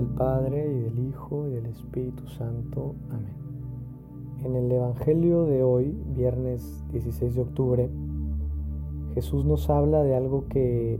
[0.00, 2.94] del Padre y del Hijo y del Espíritu Santo.
[3.10, 3.34] Amén.
[4.42, 7.90] En el Evangelio de hoy, viernes 16 de octubre,
[9.12, 10.98] Jesús nos habla de algo que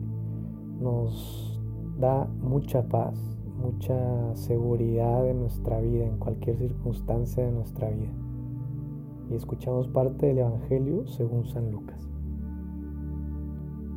[0.81, 1.59] nos
[1.99, 3.19] da mucha paz,
[3.59, 8.13] mucha seguridad en nuestra vida, en cualquier circunstancia de nuestra vida.
[9.31, 12.07] Y escuchamos parte del Evangelio según San Lucas.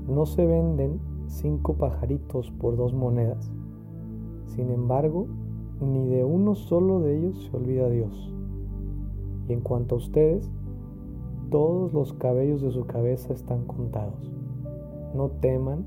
[0.08, 3.52] No se venden cinco pajaritos por dos monedas
[4.56, 5.28] sin embargo,
[5.82, 8.34] ni de uno solo de ellos se olvida Dios.
[9.48, 10.50] Y en cuanto a ustedes,
[11.50, 14.32] todos los cabellos de su cabeza están contados.
[15.16, 15.86] No teman,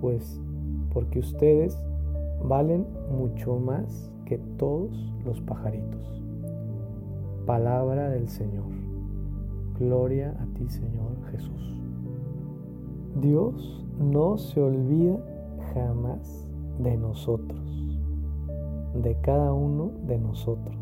[0.00, 0.40] pues,
[0.92, 1.76] porque ustedes
[2.44, 6.22] valen mucho más que todos los pajaritos.
[7.46, 8.64] Palabra del Señor.
[9.78, 11.80] Gloria a ti, Señor Jesús.
[13.20, 15.18] Dios no se olvida
[15.72, 16.43] jamás
[16.78, 17.74] de nosotros
[18.94, 20.76] de cada uno de nosotros.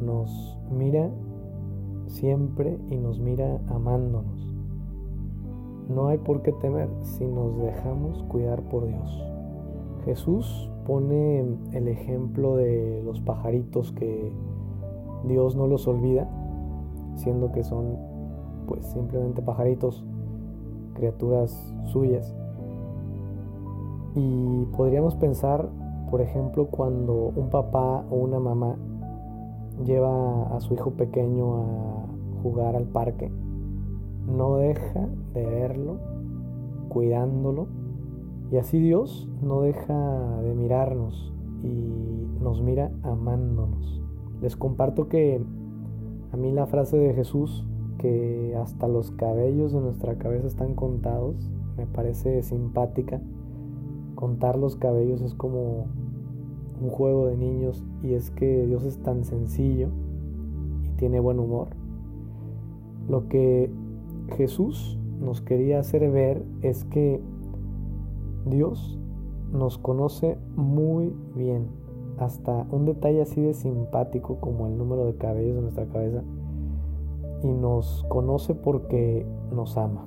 [0.00, 1.10] Nos mira
[2.06, 4.54] siempre y nos mira amándonos.
[5.88, 9.24] No hay por qué temer si nos dejamos cuidar por Dios.
[10.04, 11.40] Jesús pone
[11.72, 14.32] el ejemplo de los pajaritos que
[15.24, 16.28] Dios no los olvida,
[17.14, 17.96] siendo que son
[18.66, 20.04] pues simplemente pajaritos,
[20.94, 22.34] criaturas suyas.
[24.16, 25.68] Y podríamos pensar
[26.10, 28.76] por ejemplo, cuando un papá o una mamá
[29.84, 33.30] lleva a su hijo pequeño a jugar al parque,
[34.26, 35.98] no deja de verlo,
[36.88, 37.66] cuidándolo,
[38.52, 41.32] y así Dios no deja de mirarnos
[41.64, 44.00] y nos mira amándonos.
[44.40, 45.42] Les comparto que
[46.32, 47.66] a mí la frase de Jesús,
[47.98, 53.20] que hasta los cabellos de nuestra cabeza están contados, me parece simpática
[54.16, 55.86] contar los cabellos es como
[56.80, 59.88] un juego de niños y es que Dios es tan sencillo
[60.82, 61.68] y tiene buen humor.
[63.08, 63.70] Lo que
[64.36, 67.20] Jesús nos quería hacer ver es que
[68.46, 68.98] Dios
[69.52, 71.68] nos conoce muy bien,
[72.18, 76.24] hasta un detalle así de simpático como el número de cabellos de nuestra cabeza,
[77.42, 80.06] y nos conoce porque nos ama,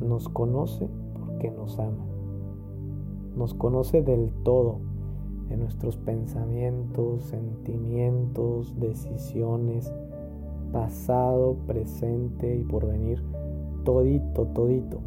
[0.00, 2.11] nos conoce porque nos ama
[3.36, 4.78] nos conoce del todo
[5.50, 9.92] en nuestros pensamientos, sentimientos, decisiones,
[10.72, 13.22] pasado, presente y porvenir,
[13.84, 15.00] todito, todito.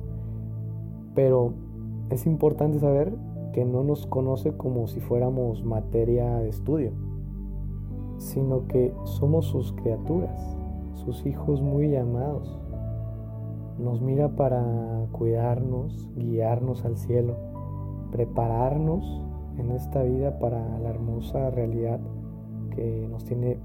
[1.15, 1.53] Pero
[2.09, 3.15] es importante saber
[3.53, 6.91] que no nos conoce como si fuéramos materia de estudio,
[8.17, 10.57] sino que somos sus criaturas,
[10.93, 12.59] sus hijos muy amados.
[13.79, 17.35] Nos mira para cuidarnos, guiarnos al cielo
[18.15, 19.21] prepararnos
[19.57, 21.99] en esta vida para la hermosa realidad
[22.73, 23.57] que nos tiene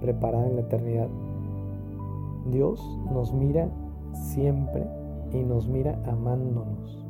[0.00, 1.08] preparada en la eternidad.
[2.50, 3.68] Dios nos mira
[4.12, 4.88] siempre
[5.32, 7.06] y nos mira amándonos.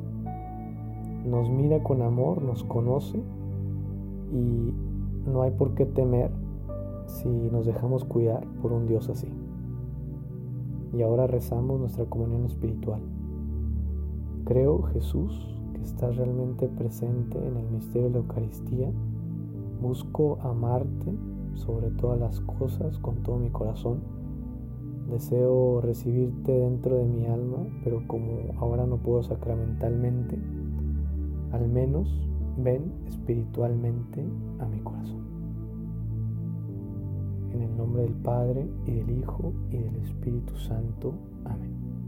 [1.25, 3.17] Nos mira con amor, nos conoce
[4.31, 4.71] y
[5.25, 6.29] no hay por qué temer
[7.07, 9.29] si nos dejamos cuidar por un Dios así.
[10.95, 13.01] Y ahora rezamos nuestra comunión espiritual.
[14.45, 18.91] Creo, Jesús, estás realmente presente en el misterio de la Eucaristía.
[19.81, 21.13] Busco amarte
[21.55, 24.01] sobre todas las cosas con todo mi corazón.
[25.09, 30.39] Deseo recibirte dentro de mi alma, pero como ahora no puedo sacramentalmente,
[31.51, 32.09] al menos
[32.57, 34.25] ven espiritualmente
[34.59, 35.21] a mi corazón.
[37.51, 41.13] En el nombre del Padre y del Hijo y del Espíritu Santo.
[41.45, 42.02] Amén.